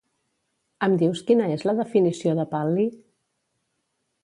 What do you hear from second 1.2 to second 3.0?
quina és la definició de pal·li?